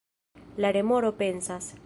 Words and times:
La 0.57 0.71
remoro 0.71 1.15
pensas: 1.19 1.75